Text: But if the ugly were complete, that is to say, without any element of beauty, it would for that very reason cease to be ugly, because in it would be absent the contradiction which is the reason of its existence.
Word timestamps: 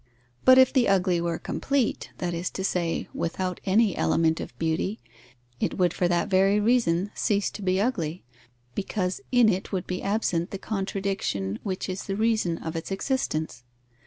But 0.45 0.57
if 0.57 0.73
the 0.73 0.87
ugly 0.89 1.21
were 1.21 1.37
complete, 1.37 2.09
that 2.17 2.33
is 2.33 2.49
to 2.57 2.63
say, 2.63 3.07
without 3.13 3.59
any 3.65 3.95
element 3.95 4.39
of 4.39 4.57
beauty, 4.57 4.99
it 5.59 5.77
would 5.77 5.93
for 5.93 6.07
that 6.07 6.27
very 6.27 6.59
reason 6.59 7.11
cease 7.13 7.51
to 7.51 7.61
be 7.61 7.79
ugly, 7.79 8.23
because 8.73 9.21
in 9.31 9.47
it 9.47 9.71
would 9.71 9.85
be 9.85 10.01
absent 10.01 10.49
the 10.49 10.57
contradiction 10.57 11.59
which 11.61 11.87
is 11.87 12.05
the 12.05 12.15
reason 12.15 12.57
of 12.57 12.75
its 12.75 12.89
existence. 12.89 13.63